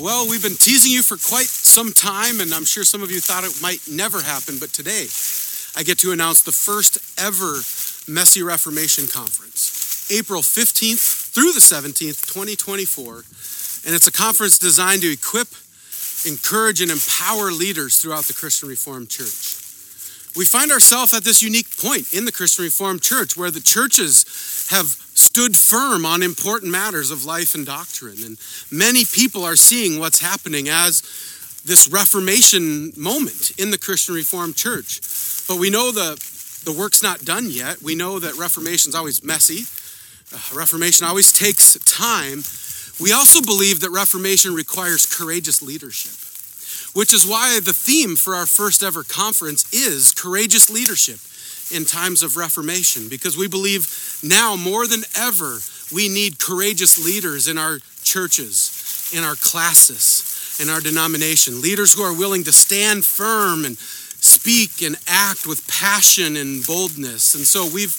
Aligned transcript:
Well, 0.00 0.26
we've 0.26 0.42
been 0.42 0.56
teasing 0.56 0.92
you 0.92 1.02
for 1.02 1.18
quite 1.20 1.44
some 1.44 1.92
time, 1.92 2.40
and 2.40 2.54
I'm 2.54 2.64
sure 2.64 2.84
some 2.84 3.02
of 3.02 3.10
you 3.10 3.20
thought 3.20 3.44
it 3.44 3.60
might 3.60 3.84
never 3.84 4.22
happen, 4.22 4.56
but 4.58 4.72
today 4.72 5.04
I 5.76 5.84
get 5.84 5.98
to 6.00 6.12
announce 6.12 6.40
the 6.40 6.56
first 6.56 6.96
ever 7.20 7.60
Messy 8.08 8.40
Reformation 8.40 9.08
Conference, 9.08 10.08
April 10.10 10.40
15th 10.40 11.36
through 11.36 11.52
the 11.52 11.60
17th, 11.60 12.24
2024. 12.32 13.28
And 13.84 13.94
it's 13.94 14.06
a 14.06 14.12
conference 14.12 14.56
designed 14.56 15.02
to 15.02 15.12
equip, 15.12 15.48
encourage, 16.24 16.80
and 16.80 16.90
empower 16.90 17.52
leaders 17.52 17.98
throughout 17.98 18.24
the 18.24 18.32
Christian 18.32 18.70
Reformed 18.70 19.10
Church. 19.10 19.60
We 20.34 20.46
find 20.46 20.72
ourselves 20.72 21.12
at 21.12 21.24
this 21.24 21.42
unique 21.42 21.76
point 21.76 22.14
in 22.14 22.24
the 22.24 22.32
Christian 22.32 22.64
Reformed 22.64 23.02
Church 23.02 23.36
where 23.36 23.50
the 23.50 23.60
churches 23.60 24.24
have 24.70 24.86
stood 24.86 25.56
firm 25.56 26.06
on 26.06 26.22
important 26.22 26.70
matters 26.70 27.10
of 27.10 27.24
life 27.24 27.56
and 27.56 27.66
doctrine. 27.66 28.22
And 28.24 28.38
many 28.70 29.04
people 29.04 29.44
are 29.44 29.56
seeing 29.56 29.98
what's 29.98 30.20
happening 30.20 30.68
as 30.68 31.02
this 31.64 31.88
Reformation 31.88 32.92
moment 32.96 33.50
in 33.58 33.72
the 33.72 33.78
Christian 33.78 34.14
Reformed 34.14 34.56
Church. 34.56 35.00
But 35.48 35.58
we 35.58 35.70
know 35.70 35.90
the, 35.90 36.14
the 36.64 36.72
work's 36.72 37.02
not 37.02 37.24
done 37.24 37.50
yet. 37.50 37.82
We 37.82 37.96
know 37.96 38.20
that 38.20 38.38
Reformation's 38.38 38.94
always 38.94 39.24
messy. 39.24 39.66
Uh, 40.32 40.56
Reformation 40.56 41.04
always 41.04 41.32
takes 41.32 41.74
time. 41.84 42.42
We 43.02 43.12
also 43.12 43.42
believe 43.42 43.80
that 43.80 43.90
Reformation 43.90 44.54
requires 44.54 45.04
courageous 45.04 45.60
leadership, 45.60 46.14
which 46.94 47.12
is 47.12 47.26
why 47.26 47.58
the 47.58 47.74
theme 47.74 48.14
for 48.14 48.36
our 48.36 48.46
first 48.46 48.84
ever 48.84 49.02
conference 49.02 49.66
is 49.72 50.12
courageous 50.12 50.70
leadership 50.70 51.18
in 51.72 51.84
times 51.84 52.22
of 52.22 52.36
Reformation 52.36 53.08
because 53.08 53.36
we 53.36 53.48
believe 53.48 54.20
now 54.22 54.56
more 54.56 54.86
than 54.86 55.02
ever 55.16 55.58
we 55.92 56.08
need 56.08 56.38
courageous 56.38 57.04
leaders 57.04 57.48
in 57.48 57.58
our 57.58 57.78
churches, 58.02 59.10
in 59.16 59.24
our 59.24 59.34
classes, 59.34 60.58
in 60.60 60.68
our 60.68 60.80
denomination. 60.80 61.60
Leaders 61.60 61.94
who 61.94 62.02
are 62.02 62.16
willing 62.16 62.44
to 62.44 62.52
stand 62.52 63.04
firm 63.04 63.64
and 63.64 63.76
speak 63.78 64.82
and 64.82 64.96
act 65.06 65.46
with 65.46 65.66
passion 65.66 66.36
and 66.36 66.64
boldness. 66.66 67.34
And 67.34 67.44
so 67.44 67.66
we've 67.66 67.96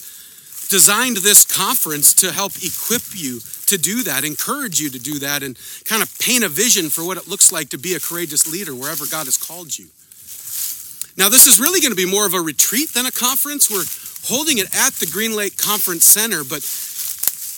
designed 0.70 1.18
this 1.18 1.44
conference 1.44 2.14
to 2.14 2.32
help 2.32 2.54
equip 2.64 3.02
you 3.14 3.40
to 3.68 3.78
do 3.78 4.04
that, 4.04 4.24
encourage 4.24 4.80
you 4.80 4.90
to 4.90 5.00
do 5.00 5.20
that, 5.20 5.44
and 5.44 5.58
kind 5.86 6.04
of 6.04 6.18
paint 6.20 6.44
a 6.44 6.50
vision 6.50 6.90
for 6.90 7.04
what 7.04 7.18
it 7.18 7.28
looks 7.28 7.52
like 7.52 7.70
to 7.70 7.78
be 7.78 7.96
a 7.96 8.00
courageous 8.00 8.52
leader 8.52 8.76
wherever 8.76 9.06
God 9.08 9.26
has 9.26 9.38
called 9.38 9.78
you. 9.78 9.88
Now, 11.18 11.30
this 11.30 11.48
is 11.48 11.60
really 11.60 11.82
going 11.82 11.92
to 11.92 11.96
be 11.96 12.10
more 12.10 12.26
of 12.26 12.34
a 12.34 12.42
retreat 12.42 12.94
than 12.94 13.06
a 13.06 13.12
conference. 13.12 13.70
We're 13.70 13.86
holding 14.34 14.58
it 14.58 14.74
at 14.76 14.94
the 14.94 15.08
Green 15.08 15.36
Lake 15.36 15.58
Conference 15.58 16.06
Center, 16.06 16.44
but 16.44 16.64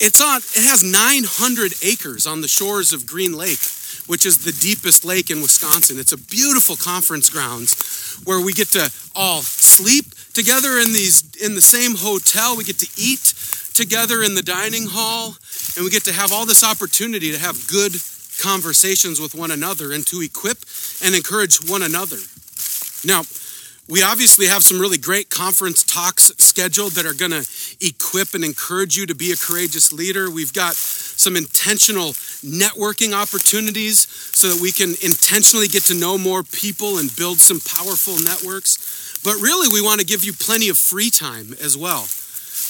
it's 0.01 0.21
on 0.21 0.37
it 0.37 0.67
has 0.67 0.83
900 0.83 1.73
acres 1.83 2.25
on 2.25 2.41
the 2.41 2.47
shores 2.47 2.93
of 2.93 3.05
Green 3.05 3.33
Lake, 3.33 3.61
which 4.07 4.25
is 4.25 4.43
the 4.43 4.51
deepest 4.51 5.05
lake 5.05 5.29
in 5.29 5.41
Wisconsin. 5.41 5.99
It's 5.99 6.11
a 6.11 6.17
beautiful 6.17 6.75
conference 6.75 7.29
grounds 7.29 8.19
where 8.25 8.41
we 8.41 8.53
get 8.53 8.69
to 8.69 8.91
all 9.15 9.41
sleep 9.41 10.05
together 10.33 10.79
in 10.79 10.93
these 10.93 11.23
in 11.37 11.55
the 11.55 11.61
same 11.61 11.95
hotel. 11.95 12.57
We 12.57 12.63
get 12.63 12.79
to 12.79 12.89
eat 12.97 13.33
together 13.73 14.23
in 14.23 14.35
the 14.35 14.43
dining 14.43 14.87
hall, 14.89 15.35
and 15.75 15.85
we 15.85 15.91
get 15.91 16.05
to 16.05 16.13
have 16.13 16.31
all 16.31 16.45
this 16.45 16.63
opportunity 16.63 17.31
to 17.31 17.39
have 17.39 17.67
good 17.67 17.93
conversations 18.41 19.21
with 19.21 19.35
one 19.35 19.51
another 19.51 19.91
and 19.91 20.05
to 20.07 20.21
equip 20.21 20.57
and 21.03 21.13
encourage 21.15 21.57
one 21.69 21.81
another. 21.81 22.17
Now, 23.05 23.23
we 23.89 24.01
obviously 24.01 24.47
have 24.47 24.63
some 24.63 24.79
really 24.79 24.97
great 24.97 25.29
conference 25.29 25.83
talks 25.83 26.31
scheduled 26.37 26.93
that 26.93 27.05
are 27.05 27.13
going 27.13 27.31
to 27.31 27.45
equip 27.81 28.33
and 28.33 28.43
encourage 28.43 28.95
you 28.95 29.05
to 29.05 29.15
be 29.15 29.31
a 29.31 29.35
courageous 29.35 29.91
leader. 29.91 30.31
We've 30.31 30.53
got 30.53 30.75
some 30.75 31.35
intentional 31.35 32.13
networking 32.43 33.13
opportunities 33.13 34.07
so 34.31 34.47
that 34.47 34.61
we 34.61 34.71
can 34.71 34.95
intentionally 35.03 35.67
get 35.67 35.83
to 35.83 35.93
know 35.93 36.17
more 36.17 36.43
people 36.43 36.97
and 36.97 37.13
build 37.15 37.39
some 37.39 37.59
powerful 37.59 38.17
networks. 38.19 39.19
But 39.23 39.35
really, 39.35 39.67
we 39.67 39.81
want 39.81 39.99
to 39.99 40.05
give 40.05 40.23
you 40.23 40.31
plenty 40.31 40.69
of 40.69 40.77
free 40.77 41.09
time 41.09 41.53
as 41.61 41.77
well. 41.77 42.07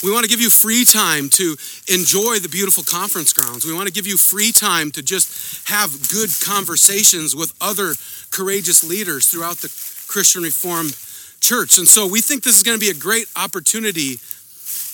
We 0.04 0.12
want 0.12 0.24
to 0.26 0.30
give 0.30 0.42
you 0.42 0.50
free 0.50 0.84
time 0.84 1.30
to 1.40 1.56
enjoy 1.88 2.40
the 2.40 2.50
beautiful 2.50 2.84
conference 2.84 3.32
grounds. 3.32 3.66
We 3.66 3.74
want 3.74 3.88
to 3.88 3.94
give 3.94 4.06
you 4.06 4.18
free 4.18 4.52
time 4.52 4.92
to 4.92 5.02
just 5.02 5.68
have 5.70 6.10
good 6.10 6.30
conversations 6.44 7.36
with 7.36 7.54
other 7.62 7.94
courageous 8.30 8.84
leaders 8.84 9.28
throughout 9.28 9.58
the 9.58 9.70
Christian 10.08 10.44
Reformed 10.44 10.96
Church. 11.42 11.78
And 11.78 11.88
so 11.88 12.08
we 12.08 12.22
think 12.22 12.44
this 12.44 12.58
is 12.58 12.64
going 12.64 12.78
to 12.78 12.84
be 12.84 12.90
a 12.90 13.00
great 13.00 13.28
opportunity 13.36 14.18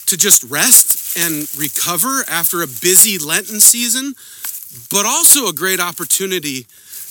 to 0.07 0.17
just 0.17 0.43
rest 0.45 1.17
and 1.17 1.47
recover 1.57 2.23
after 2.27 2.61
a 2.61 2.67
busy 2.67 3.17
Lenten 3.17 3.59
season, 3.59 4.15
but 4.89 5.05
also 5.05 5.47
a 5.47 5.53
great 5.53 5.79
opportunity 5.79 6.65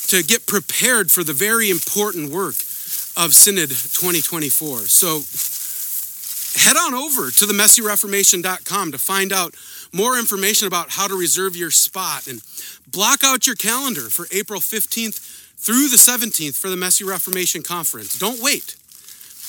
to 0.09 0.23
get 0.23 0.47
prepared 0.47 1.11
for 1.11 1.23
the 1.23 1.33
very 1.33 1.71
important 1.71 2.33
work 2.33 2.57
of 3.17 3.35
Synod 3.35 3.71
2024. 3.71 4.87
So 4.87 5.23
head 6.59 6.77
on 6.77 6.95
over 6.95 7.31
to 7.31 7.47
the 7.47 7.53
messyreformation.com 7.53 8.93
to 8.93 8.99
find 8.99 9.33
out 9.33 9.55
more 9.93 10.19
information 10.19 10.67
about 10.67 10.91
how 10.91 11.07
to 11.07 11.15
reserve 11.15 11.57
your 11.57 11.71
spot 11.71 12.27
and 12.27 12.43
block 12.91 13.23
out 13.23 13.47
your 13.47 13.57
calendar 13.57 14.11
for 14.11 14.27
April 14.33 14.61
15th 14.61 15.21
through 15.59 15.89
the 15.89 15.97
17th 15.97 16.59
for 16.59 16.69
the 16.69 16.77
Messy 16.77 17.05
Reformation 17.05 17.63
Conference. 17.63 18.19
Don't 18.19 18.41
wait. 18.41 18.77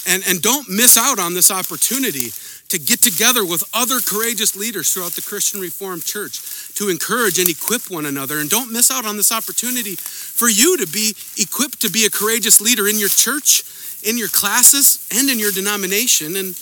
And, 0.08 0.24
and 0.28 0.42
don't 0.42 0.70
miss 0.70 0.98
out 0.98 1.20
on 1.20 1.34
this 1.34 1.52
opportunity 1.52 2.32
to 2.70 2.78
get 2.78 3.02
together 3.02 3.44
with 3.44 3.64
other 3.74 4.00
courageous 4.00 4.56
leaders 4.56 4.94
throughout 4.94 5.14
the 5.14 5.22
Christian 5.22 5.60
Reformed 5.60 6.06
Church 6.06 6.74
to 6.76 6.90
encourage 6.90 7.40
and 7.40 7.50
equip 7.50 7.90
one 7.90 8.06
another. 8.06 8.40
And 8.40 8.50
don't 8.50 8.72
miss 8.72 8.92
out 8.92 9.06
on 9.06 9.18
this 9.18 9.32
opportunity 9.32 9.96
for 9.96 10.48
you 10.48 10.78
to 10.78 10.88
be 10.88 11.16
equipped 11.38 11.82
to 11.82 11.90
be 11.90 12.06
a 12.06 12.10
courageous 12.10 12.62
leader 12.62 12.88
in 12.88 12.98
your 12.98 13.10
church, 13.10 13.64
in 14.04 14.18
your 14.18 14.30
classes, 14.30 15.06
and 15.12 15.30
in 15.30 15.40
your 15.40 15.52
denomination. 15.52 16.36
And 16.38 16.56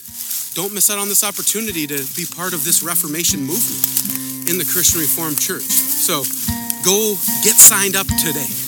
don't 0.56 0.74
miss 0.74 0.90
out 0.90 0.98
on 0.98 1.10
this 1.10 1.24
opportunity 1.24 1.86
to 1.88 2.04
be 2.16 2.26
part 2.26 2.54
of 2.54 2.64
this 2.64 2.82
Reformation 2.82 3.42
movement 3.42 4.50
in 4.50 4.58
the 4.58 4.66
Christian 4.66 5.02
Reformed 5.02 5.40
Church. 5.40 5.68
So 5.68 6.24
go 6.84 7.16
get 7.44 7.60
signed 7.60 7.96
up 7.96 8.08
today. 8.08 8.67